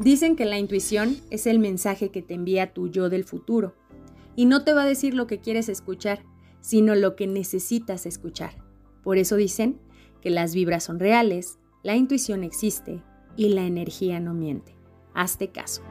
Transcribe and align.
Dicen 0.00 0.34
que 0.34 0.46
la 0.46 0.58
intuición 0.58 1.18
es 1.28 1.46
el 1.46 1.58
mensaje 1.58 2.08
que 2.08 2.22
te 2.22 2.32
envía 2.32 2.72
tu 2.72 2.88
yo 2.88 3.10
del 3.10 3.24
futuro 3.24 3.74
y 4.34 4.46
no 4.46 4.64
te 4.64 4.72
va 4.72 4.84
a 4.84 4.86
decir 4.86 5.12
lo 5.12 5.26
que 5.26 5.40
quieres 5.40 5.68
escuchar, 5.68 6.24
sino 6.62 6.94
lo 6.94 7.16
que 7.16 7.26
necesitas 7.26 8.06
escuchar. 8.06 8.54
Por 9.02 9.18
eso 9.18 9.36
dicen 9.36 9.78
que 10.22 10.30
las 10.30 10.54
vibras 10.54 10.84
son 10.84 11.00
reales, 11.00 11.58
la 11.82 11.96
intuición 11.96 12.44
existe 12.44 13.02
y 13.36 13.50
la 13.50 13.66
energía 13.66 14.20
no 14.20 14.32
miente. 14.32 14.74
Hazte 15.12 15.48
caso. 15.48 15.82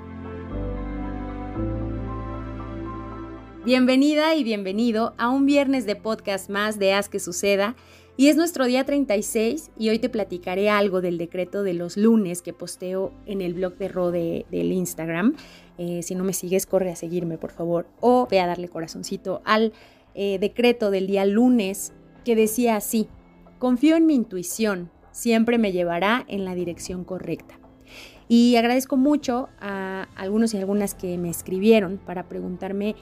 Bienvenida 3.63 4.33
y 4.33 4.43
bienvenido 4.43 5.13
a 5.19 5.29
un 5.29 5.45
viernes 5.45 5.85
de 5.85 5.95
podcast 5.95 6.49
más 6.49 6.79
de 6.79 6.93
Haz 6.93 7.09
que 7.09 7.19
suceda. 7.19 7.75
Y 8.19 8.27
es 8.27 8.35
nuestro 8.35 8.65
día 8.65 8.83
36 8.83 9.71
y 9.77 9.87
hoy 9.87 9.97
te 9.97 10.09
platicaré 10.09 10.69
algo 10.69 10.99
del 10.99 11.17
decreto 11.17 11.63
de 11.63 11.73
los 11.73 11.95
lunes 11.95 12.41
que 12.41 12.51
posteo 12.51 13.13
en 13.25 13.39
el 13.39 13.53
blog 13.53 13.77
de 13.77 13.87
Ro 13.87 14.11
del 14.11 14.45
Instagram. 14.51 15.37
Eh, 15.77 16.03
si 16.03 16.15
no 16.15 16.25
me 16.25 16.33
sigues, 16.33 16.65
corre 16.65 16.91
a 16.91 16.97
seguirme, 16.97 17.37
por 17.37 17.51
favor. 17.51 17.87
O 18.01 18.27
ve 18.29 18.41
a 18.41 18.45
darle 18.47 18.67
corazoncito 18.67 19.41
al 19.45 19.71
eh, 20.15 20.37
decreto 20.37 20.91
del 20.91 21.07
día 21.07 21.25
lunes 21.25 21.93
que 22.25 22.35
decía 22.35 22.75
así, 22.75 23.07
confío 23.57 23.95
en 23.95 24.05
mi 24.05 24.15
intuición, 24.15 24.91
siempre 25.13 25.57
me 25.57 25.71
llevará 25.71 26.25
en 26.27 26.43
la 26.43 26.55
dirección 26.55 27.05
correcta. 27.05 27.57
Y 28.27 28.57
agradezco 28.57 28.97
mucho 28.97 29.47
a 29.61 30.09
algunos 30.17 30.53
y 30.53 30.57
algunas 30.57 30.93
que 30.93 31.17
me 31.17 31.29
escribieron 31.29 31.97
para 32.05 32.27
preguntarme 32.27 32.97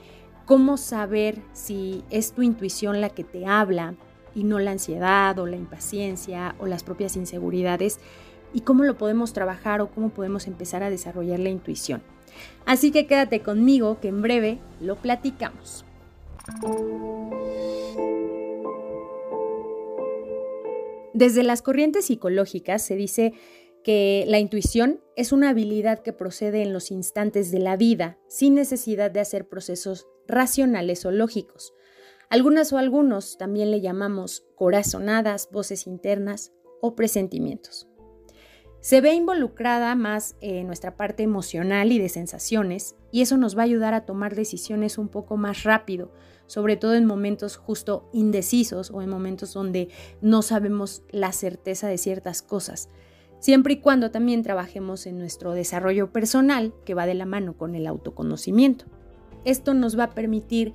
cómo 0.45 0.77
saber 0.77 1.41
si 1.53 2.03
es 2.11 2.33
tu 2.33 2.43
intuición 2.43 3.01
la 3.01 3.09
que 3.09 3.23
te 3.23 3.47
habla 3.47 3.95
y 4.37 4.43
no 4.43 4.59
la 4.59 4.71
ansiedad 4.71 5.37
o 5.39 5.47
la 5.47 5.55
impaciencia 5.55 6.55
o 6.59 6.67
las 6.67 6.83
propias 6.83 7.15
inseguridades 7.15 7.99
y 8.53 8.61
cómo 8.61 8.83
lo 8.83 8.95
podemos 8.95 9.33
trabajar 9.33 9.81
o 9.81 9.89
cómo 9.89 10.09
podemos 10.09 10.45
empezar 10.45 10.83
a 10.83 10.91
desarrollar 10.91 11.39
la 11.39 11.49
intuición. 11.49 12.03
Así 12.65 12.91
que 12.91 13.07
quédate 13.07 13.41
conmigo 13.41 13.99
que 13.99 14.09
en 14.09 14.21
breve 14.21 14.59
lo 14.79 14.95
platicamos. 14.97 15.85
Desde 21.15 21.41
las 21.41 21.63
corrientes 21.63 22.05
psicológicas 22.05 22.83
se 22.83 22.95
dice 22.95 23.33
que 23.83 24.23
la 24.27 24.37
intuición 24.37 25.01
es 25.15 25.31
una 25.31 25.49
habilidad 25.49 26.03
que 26.03 26.13
procede 26.13 26.61
en 26.61 26.73
los 26.73 26.91
instantes 26.91 27.49
de 27.49 27.59
la 27.59 27.75
vida 27.75 28.19
sin 28.27 28.53
necesidad 28.53 29.09
de 29.09 29.19
hacer 29.19 29.47
procesos 29.47 30.05
racionales 30.27 31.05
o 31.05 31.11
lógicos. 31.11 31.73
Algunas 32.29 32.73
o 32.73 32.77
algunos 32.77 33.37
también 33.37 33.71
le 33.71 33.79
llamamos 33.79 34.45
corazonadas, 34.55 35.47
voces 35.51 35.87
internas 35.87 36.51
o 36.81 36.93
presentimientos. 36.93 37.87
Se 38.81 39.01
ve 39.01 39.13
involucrada 39.13 39.95
más 39.95 40.35
en 40.41 40.67
nuestra 40.67 40.95
parte 40.97 41.23
emocional 41.23 41.91
y 41.91 41.99
de 41.99 42.09
sensaciones 42.09 42.95
y 43.11 43.21
eso 43.21 43.37
nos 43.37 43.57
va 43.57 43.61
a 43.61 43.65
ayudar 43.65 43.93
a 43.93 44.05
tomar 44.05 44.35
decisiones 44.35 44.97
un 44.97 45.07
poco 45.07 45.37
más 45.37 45.63
rápido, 45.63 46.11
sobre 46.47 46.75
todo 46.77 46.95
en 46.95 47.05
momentos 47.05 47.57
justo 47.57 48.09
indecisos 48.13 48.91
o 48.91 49.01
en 49.01 49.09
momentos 49.09 49.53
donde 49.53 49.89
no 50.21 50.41
sabemos 50.41 51.03
la 51.09 51.31
certeza 51.31 51.87
de 51.87 51.97
ciertas 51.97 52.41
cosas, 52.41 52.89
siempre 53.39 53.73
y 53.73 53.79
cuando 53.79 54.11
también 54.11 54.43
trabajemos 54.43 55.05
en 55.05 55.17
nuestro 55.17 55.53
desarrollo 55.53 56.11
personal 56.11 56.73
que 56.85 56.93
va 56.93 57.05
de 57.05 57.13
la 57.13 57.25
mano 57.25 57.57
con 57.57 57.73
el 57.73 57.87
autoconocimiento. 57.87 58.85
Esto 59.43 59.73
nos 59.73 59.97
va 59.97 60.05
a 60.05 60.13
permitir 60.13 60.73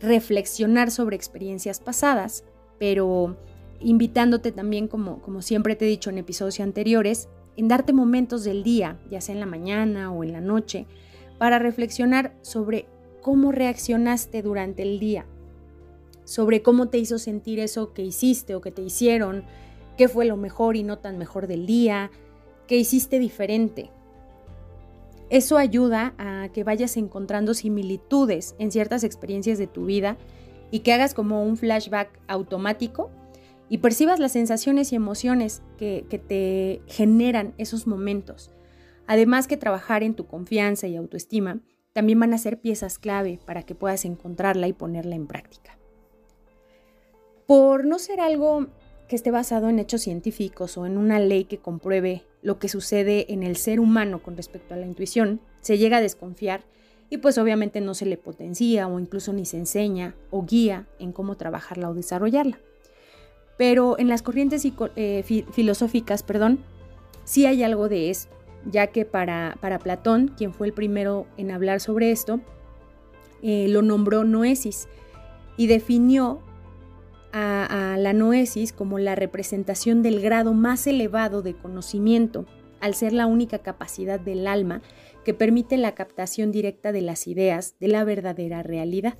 reflexionar 0.00 0.90
sobre 0.90 1.16
experiencias 1.16 1.80
pasadas, 1.80 2.44
pero 2.78 3.36
invitándote 3.80 4.52
también, 4.52 4.88
como, 4.88 5.20
como 5.22 5.42
siempre 5.42 5.76
te 5.76 5.86
he 5.86 5.88
dicho 5.88 6.10
en 6.10 6.18
episodios 6.18 6.60
anteriores, 6.60 7.28
en 7.56 7.68
darte 7.68 7.92
momentos 7.92 8.44
del 8.44 8.62
día, 8.62 8.98
ya 9.10 9.20
sea 9.20 9.34
en 9.34 9.40
la 9.40 9.46
mañana 9.46 10.12
o 10.12 10.24
en 10.24 10.32
la 10.32 10.40
noche, 10.40 10.86
para 11.38 11.58
reflexionar 11.58 12.34
sobre 12.42 12.86
cómo 13.22 13.52
reaccionaste 13.52 14.42
durante 14.42 14.82
el 14.82 14.98
día, 14.98 15.26
sobre 16.24 16.62
cómo 16.62 16.88
te 16.88 16.98
hizo 16.98 17.18
sentir 17.18 17.58
eso 17.58 17.92
que 17.92 18.02
hiciste 18.02 18.54
o 18.54 18.60
que 18.60 18.70
te 18.70 18.82
hicieron, 18.82 19.44
qué 19.96 20.08
fue 20.08 20.26
lo 20.26 20.36
mejor 20.36 20.76
y 20.76 20.82
no 20.82 20.98
tan 20.98 21.18
mejor 21.18 21.46
del 21.46 21.66
día, 21.66 22.10
qué 22.66 22.76
hiciste 22.76 23.18
diferente. 23.18 23.90
Eso 25.28 25.58
ayuda 25.58 26.14
a 26.18 26.48
que 26.52 26.62
vayas 26.62 26.96
encontrando 26.96 27.54
similitudes 27.54 28.54
en 28.58 28.70
ciertas 28.70 29.02
experiencias 29.02 29.58
de 29.58 29.66
tu 29.66 29.86
vida 29.86 30.16
y 30.70 30.80
que 30.80 30.92
hagas 30.92 31.14
como 31.14 31.42
un 31.42 31.56
flashback 31.56 32.20
automático 32.28 33.10
y 33.68 33.78
percibas 33.78 34.20
las 34.20 34.32
sensaciones 34.32 34.92
y 34.92 34.96
emociones 34.96 35.62
que, 35.78 36.04
te 36.28 36.82
generan 36.86 37.54
esos 37.58 37.86
momentos. 37.86 38.52
Además 39.06 39.48
que 39.48 39.56
trabajar 39.56 40.02
en 40.02 40.14
tu 40.14 40.26
confianza 40.26 40.86
y 40.86 40.96
autoestima 40.96 41.60
también 41.92 42.20
van 42.20 42.34
a 42.34 42.38
ser 42.38 42.60
piezas 42.60 42.98
clave 42.98 43.40
para 43.44 43.62
que 43.62 43.74
puedas 43.74 44.04
encontrarla 44.04 44.68
y 44.68 44.72
ponerla 44.72 45.16
en 45.16 45.26
práctica. 45.26 45.78
Por 47.46 47.84
no 47.84 47.98
ser 47.98 48.20
algo 48.20 48.66
que 49.08 49.16
esté 49.16 49.30
basado 49.30 49.68
en 49.68 49.78
hechos 49.78 50.02
científicos 50.02 50.76
o 50.76 50.86
en 50.86 50.98
una 50.98 51.18
ley 51.18 51.44
que 51.44 51.58
compruebe 51.58 52.24
lo 52.46 52.60
que 52.60 52.68
sucede 52.68 53.32
en 53.32 53.42
el 53.42 53.56
ser 53.56 53.80
humano 53.80 54.22
con 54.22 54.36
respecto 54.36 54.72
a 54.72 54.76
la 54.76 54.86
intuición, 54.86 55.40
se 55.62 55.78
llega 55.78 55.96
a 55.96 56.00
desconfiar 56.00 56.62
y 57.10 57.18
pues 57.18 57.38
obviamente 57.38 57.80
no 57.80 57.92
se 57.92 58.06
le 58.06 58.16
potencia 58.16 58.86
o 58.86 59.00
incluso 59.00 59.32
ni 59.32 59.44
se 59.44 59.58
enseña 59.58 60.14
o 60.30 60.44
guía 60.44 60.86
en 61.00 61.10
cómo 61.10 61.36
trabajarla 61.36 61.90
o 61.90 61.94
desarrollarla. 61.94 62.60
Pero 63.58 63.98
en 63.98 64.06
las 64.06 64.22
corrientes 64.22 64.64
eh, 64.94 65.24
filosóficas, 65.50 66.22
perdón, 66.22 66.60
sí 67.24 67.46
hay 67.46 67.64
algo 67.64 67.88
de 67.88 68.10
esto, 68.10 68.36
ya 68.70 68.86
que 68.86 69.04
para, 69.04 69.58
para 69.60 69.80
Platón, 69.80 70.28
quien 70.28 70.54
fue 70.54 70.68
el 70.68 70.72
primero 70.72 71.26
en 71.36 71.50
hablar 71.50 71.80
sobre 71.80 72.12
esto, 72.12 72.38
eh, 73.42 73.66
lo 73.66 73.82
nombró 73.82 74.22
noesis 74.22 74.86
y 75.56 75.66
definió 75.66 76.42
a, 77.32 77.96
la 77.98 78.12
noesis 78.12 78.72
como 78.72 78.98
la 78.98 79.14
representación 79.14 80.02
del 80.02 80.20
grado 80.20 80.54
más 80.54 80.86
elevado 80.86 81.42
de 81.42 81.54
conocimiento, 81.54 82.46
al 82.80 82.94
ser 82.94 83.12
la 83.12 83.26
única 83.26 83.58
capacidad 83.58 84.20
del 84.20 84.46
alma 84.46 84.82
que 85.24 85.34
permite 85.34 85.76
la 85.76 85.94
captación 85.94 86.52
directa 86.52 86.92
de 86.92 87.00
las 87.00 87.26
ideas 87.26 87.76
de 87.80 87.88
la 87.88 88.04
verdadera 88.04 88.62
realidad. 88.62 89.18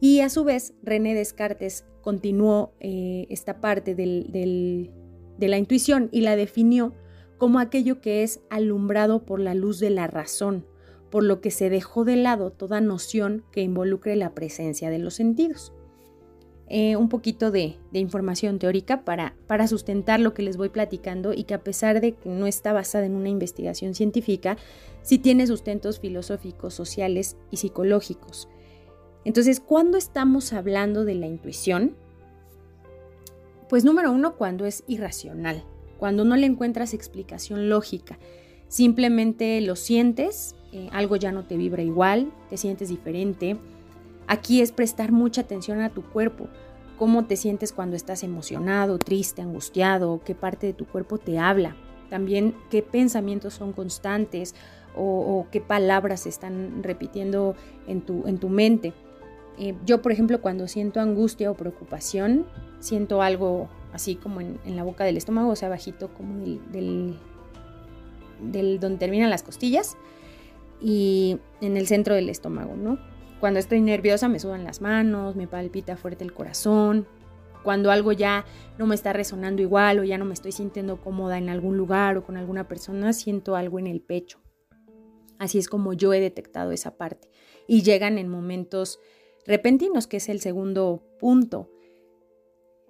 Y 0.00 0.20
a 0.20 0.28
su 0.28 0.44
vez, 0.44 0.74
René 0.82 1.14
Descartes 1.14 1.84
continuó 2.00 2.74
eh, 2.80 3.26
esta 3.30 3.60
parte 3.60 3.94
de 3.94 4.90
la 5.38 5.58
intuición 5.58 6.08
y 6.12 6.22
la 6.22 6.36
definió 6.36 6.94
como 7.38 7.58
aquello 7.58 8.00
que 8.00 8.22
es 8.22 8.42
alumbrado 8.50 9.24
por 9.24 9.40
la 9.40 9.54
luz 9.54 9.78
de 9.80 9.90
la 9.90 10.06
razón, 10.06 10.66
por 11.10 11.24
lo 11.24 11.40
que 11.40 11.50
se 11.50 11.70
dejó 11.70 12.04
de 12.04 12.16
lado 12.16 12.50
toda 12.50 12.80
noción 12.80 13.44
que 13.52 13.62
involucre 13.62 14.16
la 14.16 14.34
presencia 14.34 14.90
de 14.90 14.98
los 14.98 15.14
sentidos. 15.14 15.72
Eh, 16.72 16.94
un 16.94 17.08
poquito 17.08 17.50
de, 17.50 17.78
información 17.92 18.60
teórica 18.60 19.04
para, 19.04 19.34
para, 19.48 19.66
sustentar 19.66 20.20
lo 20.20 20.34
que 20.34 20.44
les 20.44 20.56
voy 20.56 20.68
platicando 20.68 21.32
y 21.32 21.42
que 21.42 21.54
a 21.54 21.64
pesar 21.64 22.00
de 22.00 22.12
que 22.12 22.28
no 22.28 22.46
está 22.46 22.72
basada 22.72 23.06
en 23.06 23.16
una 23.16 23.28
investigación 23.28 23.96
científica, 23.96 24.56
sí 25.02 25.18
tiene 25.18 25.48
sustentos 25.48 25.98
filosóficos, 25.98 26.72
sociales 26.72 27.36
y 27.50 27.56
psicológicos. 27.56 28.48
Entonces, 29.24 29.58
¿cuándo 29.58 29.98
estamos 29.98 30.52
hablando 30.52 31.04
de 31.04 31.16
la 31.16 31.26
intuición? 31.26 31.96
Pues 33.68 33.84
número 33.84 34.12
uno, 34.12 34.36
cuando 34.36 34.64
es 34.64 34.84
irracional, 34.86 35.64
cuando 35.98 36.24
no 36.24 36.36
le 36.36 36.46
encuentras 36.46 36.94
explicación 36.94 37.68
lógica, 37.68 38.20
simplemente 38.68 39.60
lo 39.60 39.74
sientes, 39.74 40.54
eh, 40.70 40.88
algo 40.92 41.16
ya 41.16 41.32
no 41.32 41.46
te 41.46 41.56
vibra 41.56 41.82
igual, 41.82 42.32
te 42.48 42.56
sientes 42.56 42.90
diferente, 42.90 43.56
Aquí 44.30 44.60
es 44.60 44.70
prestar 44.70 45.10
mucha 45.10 45.40
atención 45.40 45.80
a 45.80 45.90
tu 45.90 46.04
cuerpo, 46.04 46.46
cómo 46.96 47.24
te 47.24 47.34
sientes 47.34 47.72
cuando 47.72 47.96
estás 47.96 48.22
emocionado, 48.22 48.96
triste, 48.96 49.42
angustiado, 49.42 50.20
qué 50.24 50.36
parte 50.36 50.68
de 50.68 50.72
tu 50.72 50.86
cuerpo 50.86 51.18
te 51.18 51.40
habla, 51.40 51.74
también 52.10 52.54
qué 52.70 52.80
pensamientos 52.80 53.54
son 53.54 53.72
constantes 53.72 54.54
o, 54.96 55.48
qué 55.50 55.60
palabras 55.60 56.20
se 56.20 56.28
están 56.28 56.84
repitiendo 56.84 57.56
en 57.88 58.02
tu, 58.02 58.24
en 58.28 58.38
tu 58.38 58.48
mente. 58.48 58.92
Eh, 59.58 59.74
yo, 59.84 60.00
por 60.00 60.12
ejemplo, 60.12 60.40
cuando 60.40 60.68
siento 60.68 61.00
angustia 61.00 61.50
o 61.50 61.54
preocupación, 61.54 62.46
siento 62.78 63.22
algo 63.22 63.68
así 63.92 64.14
como 64.14 64.40
en, 64.40 64.60
la 64.64 64.84
boca 64.84 65.02
del 65.02 65.16
estómago, 65.16 65.50
o 65.50 65.56
sea, 65.56 65.68
bajito 65.68 66.14
como 66.14 66.44
del, 66.70 67.18
del 68.40 68.78
donde 68.78 68.98
terminan 68.98 69.28
las 69.28 69.42
costillas 69.42 69.96
y 70.80 71.40
en 71.60 71.76
el 71.76 71.88
centro 71.88 72.14
del 72.14 72.28
estómago, 72.28 72.76
¿no? 72.76 73.09
Cuando 73.40 73.58
estoy 73.58 73.80
nerviosa 73.80 74.28
me 74.28 74.38
sudan 74.38 74.64
las 74.64 74.82
manos, 74.82 75.34
me 75.34 75.48
palpita 75.48 75.96
fuerte 75.96 76.24
el 76.24 76.34
corazón. 76.34 77.08
Cuando 77.64 77.90
algo 77.90 78.12
ya 78.12 78.44
no 78.78 78.86
me 78.86 78.94
está 78.94 79.14
resonando 79.14 79.62
igual 79.62 79.98
o 79.98 80.04
ya 80.04 80.18
no 80.18 80.26
me 80.26 80.34
estoy 80.34 80.52
sintiendo 80.52 81.00
cómoda 81.00 81.38
en 81.38 81.48
algún 81.48 81.78
lugar 81.78 82.18
o 82.18 82.24
con 82.24 82.36
alguna 82.36 82.68
persona, 82.68 83.14
siento 83.14 83.56
algo 83.56 83.78
en 83.78 83.86
el 83.86 84.02
pecho. 84.02 84.40
Así 85.38 85.58
es 85.58 85.68
como 85.68 85.94
yo 85.94 86.12
he 86.12 86.20
detectado 86.20 86.70
esa 86.70 86.98
parte. 86.98 87.30
Y 87.66 87.82
llegan 87.82 88.18
en 88.18 88.28
momentos 88.28 89.00
repentinos, 89.46 90.06
que 90.06 90.18
es 90.18 90.28
el 90.28 90.40
segundo 90.40 91.02
punto, 91.18 91.70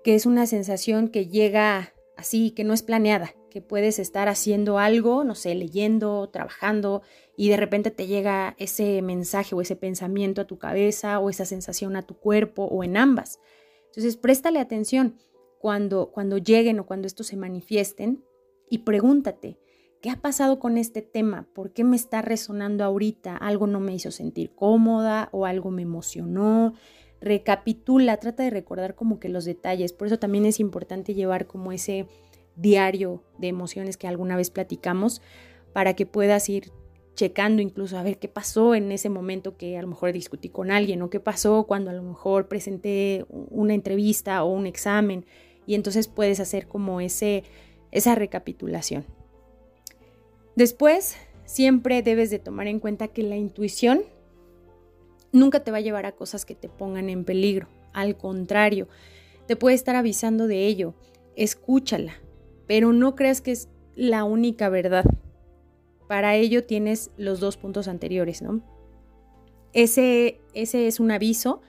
que 0.02 0.16
es 0.16 0.26
una 0.26 0.46
sensación 0.46 1.08
que 1.08 1.28
llega 1.28 1.92
así, 2.16 2.50
que 2.50 2.64
no 2.64 2.74
es 2.74 2.82
planeada, 2.82 3.34
que 3.50 3.60
puedes 3.60 4.00
estar 4.00 4.28
haciendo 4.28 4.78
algo, 4.78 5.22
no 5.22 5.36
sé, 5.36 5.54
leyendo, 5.54 6.28
trabajando, 6.28 7.02
y 7.40 7.48
de 7.48 7.56
repente 7.56 7.90
te 7.90 8.06
llega 8.06 8.54
ese 8.58 9.00
mensaje 9.00 9.54
o 9.54 9.62
ese 9.62 9.74
pensamiento 9.74 10.42
a 10.42 10.46
tu 10.46 10.58
cabeza 10.58 11.18
o 11.20 11.30
esa 11.30 11.46
sensación 11.46 11.96
a 11.96 12.02
tu 12.02 12.14
cuerpo 12.18 12.64
o 12.64 12.84
en 12.84 12.98
ambas. 12.98 13.40
Entonces, 13.86 14.18
préstale 14.18 14.58
atención 14.58 15.16
cuando, 15.58 16.10
cuando 16.12 16.36
lleguen 16.36 16.80
o 16.80 16.84
cuando 16.84 17.06
estos 17.06 17.28
se 17.28 17.38
manifiesten 17.38 18.22
y 18.68 18.80
pregúntate, 18.80 19.58
¿qué 20.02 20.10
ha 20.10 20.20
pasado 20.20 20.58
con 20.58 20.76
este 20.76 21.00
tema? 21.00 21.48
¿Por 21.54 21.72
qué 21.72 21.82
me 21.82 21.96
está 21.96 22.20
resonando 22.20 22.84
ahorita? 22.84 23.38
¿Algo 23.38 23.66
no 23.66 23.80
me 23.80 23.94
hizo 23.94 24.10
sentir 24.10 24.54
cómoda 24.54 25.30
o 25.32 25.46
algo 25.46 25.70
me 25.70 25.80
emocionó? 25.80 26.74
Recapitula, 27.22 28.18
trata 28.18 28.42
de 28.42 28.50
recordar 28.50 28.94
como 28.94 29.18
que 29.18 29.30
los 29.30 29.46
detalles. 29.46 29.94
Por 29.94 30.08
eso 30.08 30.18
también 30.18 30.44
es 30.44 30.60
importante 30.60 31.14
llevar 31.14 31.46
como 31.46 31.72
ese 31.72 32.06
diario 32.54 33.24
de 33.38 33.48
emociones 33.48 33.96
que 33.96 34.08
alguna 34.08 34.36
vez 34.36 34.50
platicamos 34.50 35.22
para 35.72 35.94
que 35.94 36.04
puedas 36.04 36.46
ir 36.50 36.70
checando 37.20 37.60
incluso 37.60 37.98
a 37.98 38.02
ver 38.02 38.18
qué 38.18 38.28
pasó 38.28 38.74
en 38.74 38.90
ese 38.92 39.10
momento 39.10 39.58
que 39.58 39.76
a 39.76 39.82
lo 39.82 39.88
mejor 39.88 40.14
discutí 40.14 40.48
con 40.48 40.70
alguien 40.70 41.02
o 41.02 41.10
qué 41.10 41.20
pasó 41.20 41.64
cuando 41.64 41.90
a 41.90 41.92
lo 41.92 42.02
mejor 42.02 42.48
presenté 42.48 43.26
una 43.28 43.74
entrevista 43.74 44.42
o 44.42 44.50
un 44.50 44.66
examen 44.66 45.26
y 45.66 45.74
entonces 45.74 46.08
puedes 46.08 46.40
hacer 46.40 46.66
como 46.66 46.98
ese 47.02 47.44
esa 47.90 48.14
recapitulación. 48.14 49.04
Después, 50.56 51.18
siempre 51.44 52.00
debes 52.00 52.30
de 52.30 52.38
tomar 52.38 52.68
en 52.68 52.80
cuenta 52.80 53.08
que 53.08 53.22
la 53.22 53.36
intuición 53.36 54.00
nunca 55.30 55.60
te 55.60 55.70
va 55.70 55.76
a 55.76 55.82
llevar 55.82 56.06
a 56.06 56.12
cosas 56.12 56.46
que 56.46 56.54
te 56.54 56.70
pongan 56.70 57.10
en 57.10 57.26
peligro. 57.26 57.68
Al 57.92 58.16
contrario, 58.16 58.88
te 59.46 59.56
puede 59.56 59.76
estar 59.76 59.94
avisando 59.94 60.46
de 60.46 60.64
ello. 60.64 60.94
Escúchala, 61.36 62.14
pero 62.66 62.94
no 62.94 63.14
creas 63.14 63.42
que 63.42 63.50
es 63.50 63.68
la 63.94 64.24
única 64.24 64.70
verdad. 64.70 65.04
Para 66.10 66.34
ello 66.34 66.64
tienes 66.64 67.12
los 67.16 67.38
dos 67.38 67.56
puntos 67.56 67.86
anteriores, 67.86 68.42
¿no? 68.42 68.62
Ese, 69.72 70.40
ese 70.54 70.88
es 70.88 70.98
un 70.98 71.12
aviso, 71.12 71.62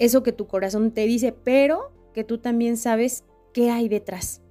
eso 0.00 0.24
que 0.24 0.32
tu 0.32 0.48
corazón 0.48 0.90
te 0.90 1.06
dice, 1.06 1.30
pero 1.30 1.92
que 2.12 2.24
tú 2.24 2.38
también 2.38 2.76
sabes 2.76 3.22
qué 3.52 3.70
hay 3.70 3.88
detrás. 3.88 4.42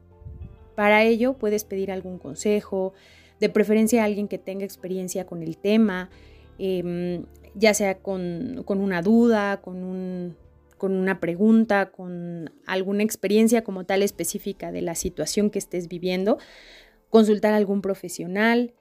Para 0.73 1.03
ello 1.03 1.33
puedes 1.33 1.65
pedir 1.65 1.91
algún 1.91 2.17
consejo, 2.17 2.93
de 3.41 3.49
preferencia 3.49 4.03
a 4.03 4.05
alguien 4.05 4.29
que 4.29 4.37
tenga 4.37 4.63
experiencia 4.63 5.25
con 5.25 5.43
el 5.43 5.57
tema, 5.57 6.09
em, 6.57 7.25
ya 7.55 7.73
sea 7.73 7.97
con, 7.97 8.63
con, 8.65 8.79
una 8.79 9.01
duda, 9.01 9.59
con 9.59 9.83
un, 9.83 10.37
con 10.77 10.93
una 10.93 11.19
pregunta, 11.19 11.91
con 11.91 12.51
alguna 12.65 13.03
experiencia 13.03 13.65
como 13.65 13.83
tal 13.83 14.01
específica 14.01 14.71
de 14.71 14.81
la 14.81 14.95
situación 14.95 15.49
que 15.49 15.59
estés 15.59 15.89
viviendo, 15.89 16.37
consultar 17.09 17.53
a 17.53 17.57
algún 17.57 17.81
profesional. 17.81 18.73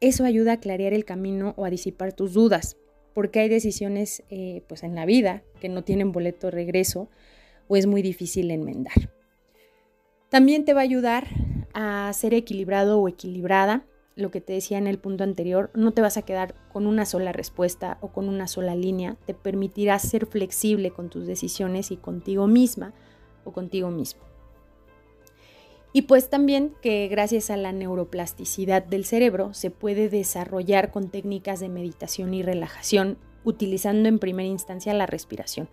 Eso 0.00 0.24
ayuda 0.24 0.52
a 0.52 0.60
clarear 0.60 0.92
el 0.92 1.04
camino 1.04 1.54
o 1.56 1.64
a 1.64 1.70
disipar 1.70 2.12
tus 2.12 2.32
dudas, 2.32 2.76
porque 3.14 3.40
hay 3.40 3.48
decisiones 3.48 4.22
eh, 4.30 4.62
pues 4.68 4.82
en 4.82 4.94
la 4.94 5.06
vida 5.06 5.42
que 5.60 5.68
no 5.68 5.84
tienen 5.84 6.12
boleto 6.12 6.48
de 6.48 6.52
regreso 6.52 7.08
o 7.68 7.76
es 7.76 7.86
muy 7.86 8.02
difícil 8.02 8.50
enmendar. 8.50 9.12
También 10.28 10.64
te 10.64 10.74
va 10.74 10.80
a 10.80 10.84
ayudar 10.84 11.28
a 11.72 12.12
ser 12.12 12.34
equilibrado 12.34 13.00
o 13.00 13.08
equilibrada 13.08 13.86
lo 14.16 14.30
que 14.30 14.40
te 14.40 14.52
decía 14.52 14.78
en 14.78 14.86
el 14.86 14.98
punto 14.98 15.24
anterior, 15.24 15.70
no 15.74 15.92
te 15.92 16.00
vas 16.00 16.16
a 16.16 16.22
quedar 16.22 16.54
con 16.72 16.86
una 16.86 17.04
sola 17.04 17.32
respuesta 17.32 17.98
o 18.00 18.12
con 18.12 18.28
una 18.28 18.46
sola 18.46 18.76
línea, 18.76 19.16
te 19.26 19.34
permitirá 19.34 19.98
ser 19.98 20.26
flexible 20.26 20.90
con 20.90 21.10
tus 21.10 21.26
decisiones 21.26 21.90
y 21.90 21.96
contigo 21.96 22.46
misma 22.46 22.94
o 23.44 23.52
contigo 23.52 23.90
mismo. 23.90 24.22
Y 25.96 26.02
pues 26.02 26.28
también 26.28 26.74
que 26.82 27.06
gracias 27.06 27.50
a 27.50 27.56
la 27.56 27.70
neuroplasticidad 27.70 28.82
del 28.82 29.04
cerebro 29.04 29.54
se 29.54 29.70
puede 29.70 30.08
desarrollar 30.08 30.90
con 30.90 31.08
técnicas 31.08 31.60
de 31.60 31.68
meditación 31.68 32.34
y 32.34 32.42
relajación 32.42 33.16
utilizando 33.44 34.08
en 34.08 34.18
primera 34.18 34.48
instancia 34.48 34.92
la 34.92 35.06
respiración. 35.06 35.68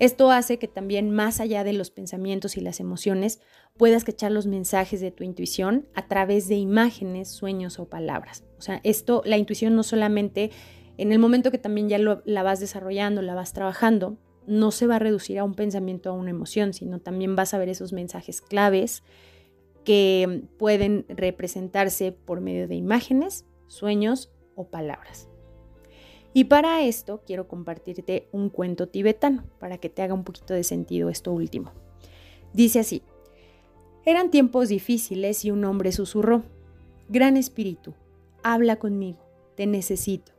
Esto 0.00 0.30
hace 0.30 0.58
que 0.58 0.68
también 0.68 1.10
más 1.10 1.40
allá 1.40 1.64
de 1.64 1.72
los 1.72 1.90
pensamientos 1.90 2.58
y 2.58 2.60
las 2.60 2.78
emociones 2.78 3.40
puedas 3.78 4.04
cachar 4.04 4.32
los 4.32 4.46
mensajes 4.46 5.00
de 5.00 5.12
tu 5.12 5.24
intuición 5.24 5.88
a 5.94 6.08
través 6.08 6.46
de 6.48 6.56
imágenes, 6.56 7.30
sueños 7.30 7.78
o 7.78 7.86
palabras. 7.86 8.44
O 8.58 8.60
sea, 8.60 8.82
esto, 8.84 9.22
la 9.24 9.38
intuición 9.38 9.74
no 9.74 9.82
solamente 9.82 10.50
en 10.98 11.10
el 11.10 11.18
momento 11.18 11.50
que 11.50 11.56
también 11.56 11.88
ya 11.88 11.98
la 11.98 12.42
vas 12.42 12.60
desarrollando, 12.60 13.22
la 13.22 13.34
vas 13.34 13.54
trabajando, 13.54 14.18
no 14.46 14.72
se 14.72 14.86
va 14.86 14.96
a 14.96 14.98
reducir 14.98 15.38
a 15.38 15.44
un 15.44 15.54
pensamiento 15.54 16.10
a 16.10 16.12
una 16.12 16.30
emoción, 16.30 16.74
sino 16.74 17.00
también 17.00 17.34
vas 17.34 17.54
a 17.54 17.58
ver 17.58 17.70
esos 17.70 17.94
mensajes 17.94 18.42
claves 18.42 19.02
que 19.88 20.42
pueden 20.58 21.06
representarse 21.08 22.12
por 22.12 22.42
medio 22.42 22.68
de 22.68 22.74
imágenes, 22.74 23.46
sueños 23.68 24.30
o 24.54 24.68
palabras. 24.68 25.30
Y 26.34 26.44
para 26.44 26.82
esto 26.82 27.22
quiero 27.24 27.48
compartirte 27.48 28.28
un 28.30 28.50
cuento 28.50 28.88
tibetano, 28.88 29.44
para 29.58 29.78
que 29.78 29.88
te 29.88 30.02
haga 30.02 30.12
un 30.12 30.24
poquito 30.24 30.52
de 30.52 30.62
sentido 30.62 31.08
esto 31.08 31.32
último. 31.32 31.72
Dice 32.52 32.80
así, 32.80 33.02
eran 34.04 34.30
tiempos 34.30 34.68
difíciles 34.68 35.46
y 35.46 35.52
un 35.52 35.64
hombre 35.64 35.90
susurró, 35.90 36.42
Gran 37.08 37.38
espíritu, 37.38 37.94
habla 38.42 38.76
conmigo, 38.76 39.20
te 39.56 39.66
necesito. 39.66 40.32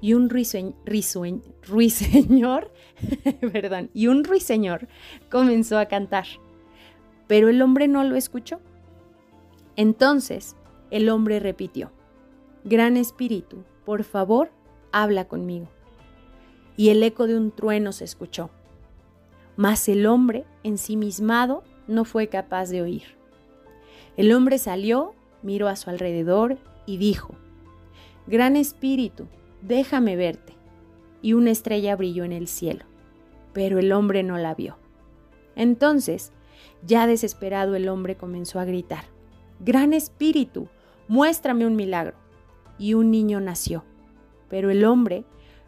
Y 0.00 0.14
un 0.14 0.30
ruiseñor, 0.30 0.72
perdón, 3.52 3.90
y 3.92 4.06
un 4.06 4.22
ruiseñor 4.22 4.86
comenzó 5.28 5.78
a 5.78 5.86
cantar, 5.86 6.26
pero 7.28 7.48
el 7.48 7.62
hombre 7.62 7.86
no 7.86 8.02
lo 8.02 8.16
escuchó. 8.16 8.58
Entonces 9.76 10.56
el 10.90 11.08
hombre 11.08 11.38
repitió, 11.38 11.92
Gran 12.64 12.96
espíritu, 12.96 13.62
por 13.84 14.02
favor, 14.02 14.50
habla 14.90 15.26
conmigo. 15.28 15.68
Y 16.76 16.88
el 16.88 17.02
eco 17.02 17.26
de 17.26 17.36
un 17.36 17.52
trueno 17.52 17.92
se 17.92 18.04
escuchó. 18.04 18.50
Mas 19.56 19.88
el 19.88 20.06
hombre, 20.06 20.44
ensimismado, 20.64 21.62
no 21.86 22.04
fue 22.04 22.28
capaz 22.28 22.68
de 22.70 22.82
oír. 22.82 23.16
El 24.16 24.32
hombre 24.32 24.58
salió, 24.58 25.14
miró 25.42 25.68
a 25.68 25.76
su 25.76 25.90
alrededor 25.90 26.58
y 26.86 26.96
dijo, 26.96 27.34
Gran 28.26 28.56
espíritu, 28.56 29.26
déjame 29.62 30.16
verte. 30.16 30.54
Y 31.22 31.32
una 31.32 31.50
estrella 31.50 31.96
brilló 31.96 32.24
en 32.24 32.32
el 32.32 32.48
cielo, 32.48 32.84
pero 33.52 33.78
el 33.78 33.92
hombre 33.92 34.22
no 34.22 34.38
la 34.38 34.54
vio. 34.54 34.76
Entonces, 35.56 36.32
ya 36.84 37.06
desesperado 37.06 37.74
el 37.74 37.88
hombre 37.88 38.16
comenzó 38.16 38.60
a 38.60 38.64
gritar, 38.64 39.04
Gran 39.60 39.92
espíritu, 39.92 40.68
muéstrame 41.08 41.66
un 41.66 41.74
milagro. 41.74 42.14
Y 42.78 42.94
un 42.94 43.10
niño 43.10 43.40
nació 43.40 43.84
pero 44.48 44.70
el 44.70 44.84
hombre 44.84 45.24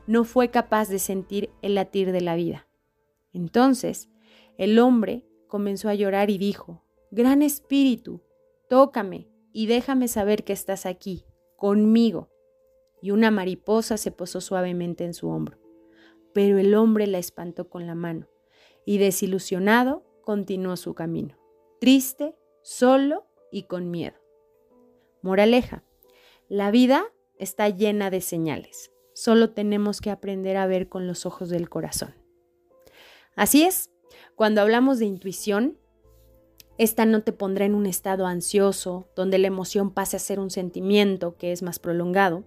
no 0.06 0.24
fue 0.24 0.50
capaz 0.50 0.88
de 0.88 0.98
sentir 0.98 1.50
el 1.62 1.74
latir 1.74 2.12
de 2.12 2.20
la 2.20 2.34
vida. 2.34 2.66
Entonces 3.32 4.08
el 4.58 4.78
hombre 4.78 5.24
comenzó 5.46 5.88
a 5.88 5.94
llorar 5.94 6.30
y 6.30 6.38
dijo, 6.38 6.82
Gran 7.10 7.42
Espíritu, 7.42 8.22
tócame 8.68 9.28
y 9.52 9.66
déjame 9.66 10.08
saber 10.08 10.44
que 10.44 10.52
estás 10.52 10.86
aquí, 10.86 11.24
conmigo. 11.56 12.30
Y 13.02 13.12
una 13.12 13.30
mariposa 13.30 13.96
se 13.96 14.10
posó 14.10 14.40
suavemente 14.40 15.04
en 15.04 15.14
su 15.14 15.28
hombro, 15.28 15.58
pero 16.34 16.58
el 16.58 16.74
hombre 16.74 17.06
la 17.06 17.18
espantó 17.18 17.68
con 17.68 17.86
la 17.86 17.94
mano 17.94 18.28
y 18.84 18.98
desilusionado 18.98 20.04
continuó 20.22 20.76
su 20.76 20.94
camino, 20.94 21.36
triste, 21.80 22.36
solo 22.62 23.26
y 23.50 23.64
con 23.64 23.90
miedo. 23.90 24.16
Moraleja, 25.22 25.84
la 26.48 26.70
vida 26.70 27.04
está 27.38 27.68
llena 27.68 28.10
de 28.10 28.20
señales. 28.20 28.90
Solo 29.14 29.50
tenemos 29.50 30.00
que 30.00 30.10
aprender 30.10 30.56
a 30.56 30.66
ver 30.66 30.88
con 30.88 31.06
los 31.06 31.26
ojos 31.26 31.48
del 31.48 31.68
corazón. 31.68 32.14
Así 33.36 33.64
es, 33.64 33.90
cuando 34.34 34.60
hablamos 34.60 34.98
de 34.98 35.06
intuición, 35.06 35.78
esta 36.78 37.04
no 37.04 37.22
te 37.22 37.32
pondrá 37.32 37.66
en 37.66 37.74
un 37.74 37.86
estado 37.86 38.26
ansioso, 38.26 39.08
donde 39.14 39.38
la 39.38 39.48
emoción 39.48 39.90
pase 39.90 40.16
a 40.16 40.20
ser 40.20 40.40
un 40.40 40.50
sentimiento 40.50 41.36
que 41.36 41.52
es 41.52 41.62
más 41.62 41.78
prolongado. 41.78 42.44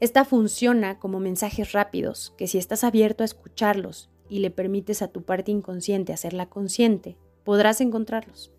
Esta 0.00 0.24
funciona 0.24 0.98
como 0.98 1.20
mensajes 1.20 1.72
rápidos, 1.72 2.32
que 2.38 2.46
si 2.46 2.56
estás 2.56 2.84
abierto 2.84 3.24
a 3.24 3.26
escucharlos 3.26 4.08
y 4.28 4.40
le 4.40 4.50
permites 4.50 5.02
a 5.02 5.08
tu 5.08 5.22
parte 5.22 5.50
inconsciente 5.50 6.12
hacerla 6.12 6.48
consciente, 6.48 7.16
podrás 7.44 7.80
encontrarlos. 7.80 8.52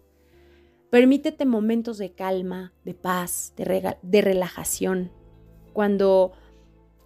Permítete 0.90 1.46
momentos 1.46 1.98
de 1.98 2.12
calma, 2.12 2.74
de 2.84 2.96
paz, 2.96 3.54
de, 3.56 3.96
de 4.02 4.22
relajación, 4.22 5.12
cuando 5.74 6.34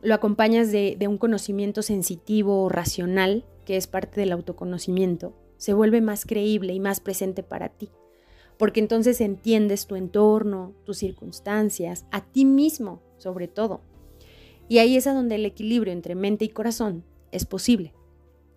lo 0.01 0.13
acompañas 0.13 0.71
de, 0.71 0.97
un 1.07 1.17
conocimiento 1.17 1.81
sensitivo 1.81 2.63
o 2.63 2.69
racional, 2.69 3.45
que 3.65 3.77
es 3.77 3.87
parte 3.87 4.19
del 4.19 4.31
autoconocimiento, 4.31 5.33
se 5.57 5.73
vuelve 5.73 6.01
más 6.01 6.25
creíble 6.25 6.73
y 6.73 6.79
más 6.79 6.99
presente 6.99 7.43
para 7.43 7.69
ti. 7.69 7.89
Porque 8.57 8.79
entonces 8.79 9.21
entiendes 9.21 9.87
tu 9.87 9.95
entorno, 9.95 10.73
tus 10.85 10.97
circunstancias, 10.97 12.05
a 12.11 12.21
ti 12.21 12.45
mismo 12.45 13.01
sobre 13.17 13.47
todo. 13.47 13.81
Y 14.67 14.79
ahí 14.79 14.97
es 14.97 15.07
a 15.07 15.13
donde 15.13 15.35
el 15.35 15.45
equilibrio 15.45 15.93
entre 15.93 16.15
mente 16.15 16.45
y 16.45 16.49
corazón 16.49 17.03
es 17.31 17.45
posible. 17.45 17.93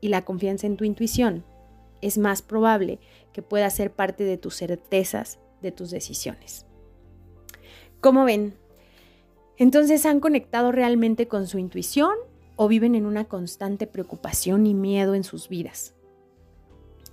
Y 0.06 0.08
la 0.08 0.24
confianza 0.24 0.68
en 0.68 0.76
tu 0.76 0.84
intuición 0.84 1.44
es 2.00 2.16
más 2.16 2.40
probable 2.40 3.00
que 3.32 3.42
pueda 3.42 3.68
ser 3.70 3.92
parte 3.92 4.22
de 4.22 4.38
tus 4.38 4.54
certezas 4.54 5.40
de 5.62 5.72
tus 5.72 5.90
decisiones. 5.90 6.64
¿Cómo 8.00 8.24
ven? 8.24 8.54
Entonces, 9.56 10.06
¿han 10.06 10.20
conectado 10.20 10.70
realmente 10.70 11.26
con 11.26 11.48
su 11.48 11.58
intuición 11.58 12.12
o 12.54 12.68
viven 12.68 12.94
en 12.94 13.04
una 13.04 13.24
constante 13.24 13.88
preocupación 13.88 14.64
y 14.64 14.74
miedo 14.74 15.16
en 15.16 15.24
sus 15.24 15.48
vidas? 15.48 15.96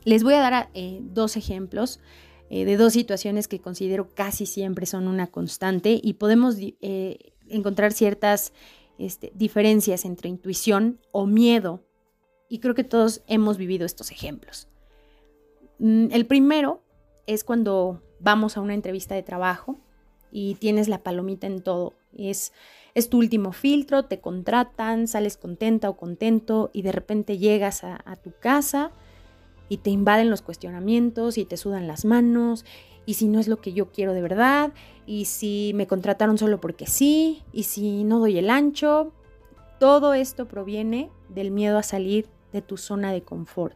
Les 0.04 0.24
voy 0.24 0.36
a 0.36 0.42
dar 0.42 0.70
eh, 0.76 1.00
dos 1.02 1.36
ejemplos 1.36 2.00
eh, 2.52 2.64
de 2.64 2.78
dos 2.78 2.94
situaciones 2.94 3.48
que 3.48 3.60
considero 3.60 4.14
casi 4.14 4.46
siempre 4.46 4.86
son 4.86 5.08
una 5.08 5.26
constante 5.26 6.00
y 6.00 6.14
podemos 6.14 6.58
eh, 6.60 7.34
encontrar 7.48 7.92
ciertas 7.92 8.54
este, 9.00 9.32
diferencias 9.34 10.06
entre 10.06 10.30
intuición 10.30 11.00
o 11.12 11.26
miedo. 11.26 11.84
Y 12.54 12.60
creo 12.60 12.76
que 12.76 12.84
todos 12.84 13.24
hemos 13.26 13.58
vivido 13.58 13.84
estos 13.84 14.12
ejemplos. 14.12 14.68
Mm, 15.80 16.10
el 16.12 16.28
primero 16.28 16.84
es 17.26 17.44
cuando 17.44 18.04
vamos 18.20 18.58
a 18.58 18.62
una 18.62 18.76
entrevista 18.76 19.16
de 19.16 19.24
trabajo 19.24 19.80
y 20.32 20.54
tienes 20.54 20.88
la 20.88 21.02
palomita 21.02 21.48
en 21.48 21.64
todo. 21.64 21.94
Es, 22.16 22.54
es 22.94 23.10
tu 23.10 23.18
último 23.18 23.54
filtro, 23.54 24.06
te 24.06 24.20
contratan, 24.20 25.08
sales 25.08 25.36
contenta 25.36 25.90
o 25.90 25.98
contento 25.98 26.70
y 26.74 26.84
de 26.84 26.92
repente 26.92 27.40
llegas 27.40 27.84
a, 27.84 28.00
a 28.06 28.18
tu 28.18 28.32
casa 28.40 28.92
y 29.68 29.78
te 29.78 29.90
invaden 29.90 30.30
los 30.30 30.44
cuestionamientos 30.44 31.40
y 31.40 31.46
te 31.46 31.58
sudan 31.58 31.88
las 31.88 32.06
manos 32.06 32.66
y 33.08 33.16
si 33.16 33.30
no 33.30 33.40
es 33.40 33.48
lo 33.48 33.62
que 33.62 33.74
yo 33.74 33.92
quiero 33.92 34.14
de 34.14 34.22
verdad 34.22 34.74
y 35.08 35.26
si 35.26 35.72
me 35.74 35.88
contrataron 35.88 36.38
solo 36.38 36.62
porque 36.62 36.86
sí 36.86 37.42
y 37.52 37.64
si 37.64 38.04
no 38.04 38.20
doy 38.20 38.38
el 38.38 38.52
ancho. 38.52 39.12
Todo 39.80 40.14
esto 40.14 40.48
proviene 40.48 41.10
del 41.30 41.50
miedo 41.50 41.80
a 41.80 41.84
salir 41.84 42.30
de 42.54 42.62
tu 42.62 42.78
zona 42.78 43.12
de 43.12 43.24
confort. 43.24 43.76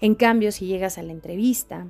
En 0.00 0.14
cambio, 0.14 0.52
si 0.52 0.66
llegas 0.66 0.98
a 0.98 1.02
la 1.02 1.12
entrevista 1.12 1.88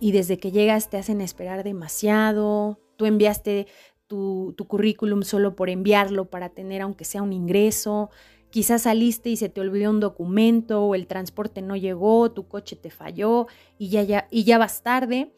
y 0.00 0.12
desde 0.12 0.38
que 0.38 0.50
llegas 0.50 0.90
te 0.90 0.96
hacen 0.96 1.20
esperar 1.20 1.62
demasiado, 1.62 2.80
tú 2.96 3.06
enviaste 3.06 3.66
tu, 4.06 4.54
currículum 4.66 5.22
solo 5.22 5.54
por 5.54 5.70
enviarlo 5.70 6.24
para 6.30 6.48
tener 6.48 6.82
aunque 6.82 7.04
sea 7.04 7.22
un 7.22 7.32
ingreso, 7.32 8.10
quizás 8.50 8.82
saliste 8.82 9.30
y 9.30 9.36
se 9.36 9.48
te 9.48 9.60
olvidó 9.60 9.90
un 9.90 10.00
documento 10.00 10.84
o 10.84 10.94
el 10.96 11.06
transporte 11.06 11.62
no 11.62 11.76
llegó, 11.76 12.32
tu 12.32 12.48
coche 12.48 12.74
te 12.74 12.90
falló 12.90 13.46
y 13.78 13.88
ya, 13.90 14.02
ya, 14.02 14.26
y 14.30 14.42
ya 14.44 14.58
vas 14.58 14.82
tarde, 14.82 15.32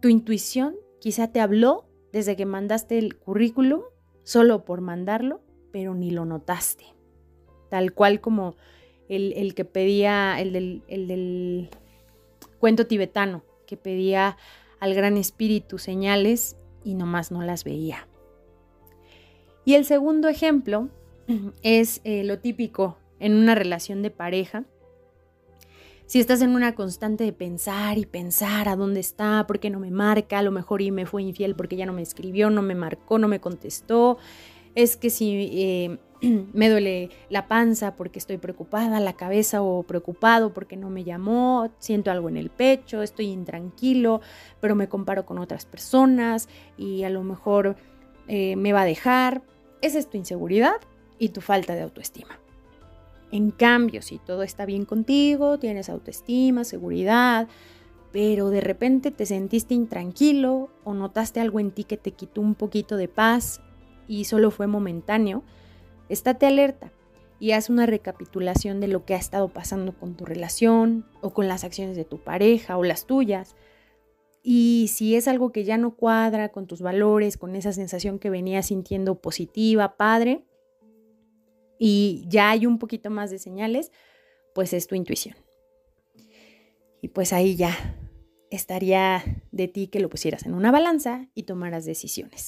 tu 0.00 0.08
intuición 0.08 0.76
quizá 1.00 1.32
te 1.32 1.40
habló 1.40 1.86
desde 2.12 2.36
que 2.36 2.46
mandaste 2.46 2.98
el 2.98 3.18
currículum 3.18 3.82
solo 4.22 4.64
por 4.64 4.80
mandarlo, 4.80 5.40
pero 5.72 5.94
ni 5.94 6.12
lo 6.12 6.24
notaste. 6.24 6.93
Tal 7.74 7.92
cual 7.92 8.20
como 8.20 8.54
el, 9.08 9.52
que 9.56 9.64
pedía, 9.64 10.40
el 10.40 10.52
del, 10.52 10.82
el 10.86 11.08
del 11.08 11.70
cuento 12.60 12.86
tibetano, 12.86 13.42
que 13.66 13.76
pedía 13.76 14.36
al 14.78 14.94
gran 14.94 15.16
espíritu 15.16 15.78
señales 15.78 16.56
y 16.84 16.94
nomás 16.94 17.32
no 17.32 17.42
las 17.42 17.64
veía. 17.64 18.06
Y 19.64 19.74
el 19.74 19.86
segundo 19.86 20.28
ejemplo 20.28 20.88
es 21.64 22.00
eh, 22.04 22.22
lo 22.22 22.38
típico 22.38 22.96
en 23.18 23.34
una 23.34 23.56
relación 23.56 24.02
de 24.02 24.12
pareja. 24.12 24.62
Si 26.06 26.20
estás 26.20 26.42
en 26.42 26.50
una 26.50 26.76
constante 26.76 27.24
de 27.24 27.32
pensar 27.32 27.98
y 27.98 28.06
pensar 28.06 28.68
a 28.68 28.76
dónde 28.76 29.00
está, 29.00 29.48
por 29.48 29.58
qué 29.58 29.68
no 29.68 29.80
me 29.80 29.90
marca, 29.90 30.38
a 30.38 30.42
lo 30.42 30.52
mejor 30.52 30.80
y 30.80 30.92
me 30.92 31.06
fue 31.06 31.24
infiel 31.24 31.56
porque 31.56 31.74
ya 31.74 31.86
no 31.86 31.92
me 31.92 32.02
escribió, 32.02 32.50
no 32.50 32.62
me 32.62 32.76
marcó, 32.76 33.18
no 33.18 33.26
me 33.26 33.40
contestó, 33.40 34.18
es 34.74 34.96
que 34.96 35.10
si 35.10 35.50
eh, 35.52 35.98
me 36.52 36.68
duele 36.68 37.10
la 37.30 37.48
panza 37.48 37.96
porque 37.96 38.18
estoy 38.18 38.38
preocupada, 38.38 39.00
la 39.00 39.14
cabeza 39.14 39.62
o 39.62 39.82
preocupado 39.82 40.52
porque 40.52 40.76
no 40.76 40.90
me 40.90 41.04
llamó, 41.04 41.70
siento 41.78 42.10
algo 42.10 42.28
en 42.28 42.36
el 42.36 42.50
pecho, 42.50 43.02
estoy 43.02 43.26
intranquilo, 43.26 44.20
pero 44.60 44.74
me 44.74 44.88
comparo 44.88 45.26
con 45.26 45.38
otras 45.38 45.66
personas 45.66 46.48
y 46.76 47.04
a 47.04 47.10
lo 47.10 47.22
mejor 47.22 47.76
eh, 48.28 48.56
me 48.56 48.72
va 48.72 48.82
a 48.82 48.86
dejar. 48.86 49.42
Esa 49.82 49.98
es 49.98 50.08
tu 50.08 50.16
inseguridad 50.16 50.76
y 51.18 51.30
tu 51.30 51.40
falta 51.40 51.74
de 51.74 51.82
autoestima. 51.82 52.38
En 53.30 53.50
cambio, 53.50 54.00
si 54.02 54.18
todo 54.18 54.42
está 54.42 54.64
bien 54.64 54.84
contigo, 54.84 55.58
tienes 55.58 55.88
autoestima, 55.88 56.64
seguridad, 56.64 57.48
pero 58.12 58.50
de 58.50 58.60
repente 58.60 59.10
te 59.10 59.26
sentiste 59.26 59.74
intranquilo 59.74 60.70
o 60.84 60.94
notaste 60.94 61.40
algo 61.40 61.58
en 61.58 61.72
ti 61.72 61.82
que 61.82 61.96
te 61.96 62.12
quitó 62.12 62.40
un 62.40 62.54
poquito 62.54 62.96
de 62.96 63.08
paz 63.08 63.60
y 64.06 64.26
solo 64.26 64.52
fue 64.52 64.68
momentáneo, 64.68 65.42
estate 66.08 66.46
alerta 66.46 66.92
y 67.38 67.52
haz 67.52 67.68
una 67.68 67.86
recapitulación 67.86 68.80
de 68.80 68.88
lo 68.88 69.04
que 69.04 69.14
ha 69.14 69.18
estado 69.18 69.48
pasando 69.48 69.92
con 69.92 70.16
tu 70.16 70.24
relación 70.24 71.06
o 71.20 71.34
con 71.34 71.48
las 71.48 71.64
acciones 71.64 71.96
de 71.96 72.04
tu 72.04 72.22
pareja 72.22 72.76
o 72.78 72.84
las 72.84 73.06
tuyas. 73.06 73.56
Y 74.42 74.90
si 74.92 75.16
es 75.16 75.26
algo 75.26 75.52
que 75.52 75.64
ya 75.64 75.78
no 75.78 75.96
cuadra 75.96 76.50
con 76.50 76.66
tus 76.66 76.80
valores, 76.82 77.36
con 77.36 77.56
esa 77.56 77.72
sensación 77.72 78.18
que 78.18 78.30
venías 78.30 78.66
sintiendo 78.66 79.20
positiva, 79.20 79.96
padre, 79.96 80.44
y 81.78 82.24
ya 82.28 82.50
hay 82.50 82.66
un 82.66 82.78
poquito 82.78 83.10
más 83.10 83.30
de 83.30 83.38
señales, 83.38 83.90
pues 84.54 84.72
es 84.72 84.86
tu 84.86 84.94
intuición. 84.94 85.36
Y 87.02 87.08
pues 87.08 87.32
ahí 87.32 87.56
ya 87.56 87.76
estaría 88.50 89.22
de 89.50 89.68
ti 89.68 89.88
que 89.88 90.00
lo 90.00 90.08
pusieras 90.08 90.46
en 90.46 90.54
una 90.54 90.70
balanza 90.70 91.28
y 91.34 91.42
tomaras 91.42 91.84
decisiones. 91.84 92.46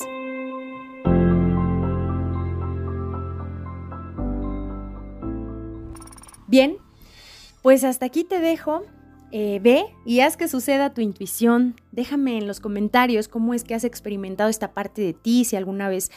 Bien, 6.57 6.79
pues 7.61 7.85
hasta 7.85 8.07
aquí 8.07 8.25
te 8.25 8.41
dejo. 8.41 8.83
Eh, 9.31 9.61
ve 9.63 9.85
y 10.07 10.21
haz 10.21 10.39
que 10.39 10.49
suceda 10.49 10.95
tu 10.95 11.03
intuición. 11.03 11.75
Déjame 11.93 12.39
en 12.39 12.47
los 12.47 12.61
comentarios 12.61 13.29
cómo 13.29 13.53
es 13.53 13.63
que 13.63 13.75
has 13.75 13.85
experimentado 13.85 14.49
esta 14.49 14.73
parte 14.73 15.03
de 15.03 15.13
ti, 15.13 15.45
si 15.45 15.55
alguna 15.57 15.91
vez 15.91 16.11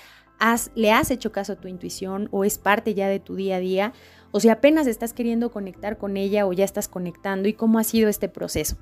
le 0.75 0.93
has 0.93 1.11
hecho 1.11 1.33
caso 1.33 1.51
a 1.51 1.55
tu 1.57 1.67
intuición 1.67 2.29
o 2.31 2.45
es 2.45 2.57
parte 2.57 2.93
ya 2.93 3.09
de 3.09 3.19
tu 3.19 3.35
día 3.35 3.57
a 3.57 3.59
día, 3.59 3.91
o 4.31 4.39
si 4.39 4.47
apenas 4.47 4.87
estás 4.87 5.11
queriendo 5.11 5.51
conectar 5.51 5.97
con 5.97 6.15
ella 6.15 6.47
o 6.47 6.53
ya 6.53 6.63
estás 6.63 6.87
conectando 6.87 7.49
y 7.49 7.53
cómo 7.53 7.77
ha 7.77 7.83
sido 7.83 8.07
este 8.07 8.29
proceso. 8.29 8.77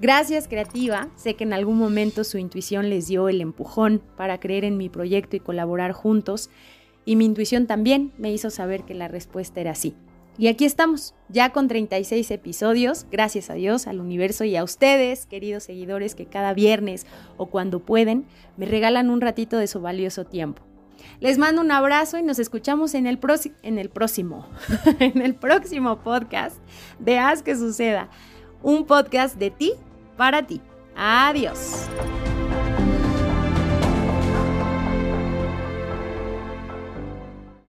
Gracias 0.00 0.48
creativa, 0.48 1.08
sé 1.14 1.34
que 1.34 1.44
en 1.44 1.52
algún 1.52 1.78
momento 1.78 2.24
su 2.24 2.36
intuición 2.36 2.90
les 2.90 3.06
dio 3.06 3.28
el 3.28 3.40
empujón 3.40 4.02
para 4.16 4.40
creer 4.40 4.64
en 4.64 4.76
mi 4.76 4.88
proyecto 4.88 5.36
y 5.36 5.40
colaborar 5.40 5.92
juntos, 5.92 6.50
y 7.04 7.14
mi 7.14 7.26
intuición 7.26 7.68
también 7.68 8.12
me 8.18 8.32
hizo 8.32 8.50
saber 8.50 8.82
que 8.82 8.94
la 8.94 9.06
respuesta 9.06 9.60
era 9.60 9.76
sí. 9.76 9.94
Y 10.40 10.48
aquí 10.48 10.64
estamos, 10.64 11.14
ya 11.28 11.50
con 11.50 11.68
36 11.68 12.30
episodios, 12.30 13.04
gracias 13.10 13.50
a 13.50 13.54
Dios, 13.54 13.86
al 13.86 14.00
universo 14.00 14.44
y 14.44 14.56
a 14.56 14.64
ustedes, 14.64 15.26
queridos 15.26 15.64
seguidores, 15.64 16.14
que 16.14 16.24
cada 16.24 16.54
viernes 16.54 17.04
o 17.36 17.50
cuando 17.50 17.80
pueden 17.80 18.24
me 18.56 18.64
regalan 18.64 19.10
un 19.10 19.20
ratito 19.20 19.58
de 19.58 19.66
su 19.66 19.82
valioso 19.82 20.24
tiempo. 20.24 20.62
Les 21.20 21.36
mando 21.36 21.60
un 21.60 21.70
abrazo 21.70 22.16
y 22.16 22.22
nos 22.22 22.38
escuchamos 22.38 22.94
en 22.94 23.06
el, 23.06 23.20
en 23.62 23.78
el 23.78 23.90
próximo, 23.90 24.48
en 24.98 25.20
el 25.20 25.34
próximo 25.34 25.98
podcast 25.98 26.56
de 26.98 27.18
Haz 27.18 27.42
que 27.42 27.54
suceda, 27.54 28.08
un 28.62 28.86
podcast 28.86 29.36
de 29.36 29.50
ti 29.50 29.74
para 30.16 30.46
ti. 30.46 30.62
Adiós. 30.96 31.86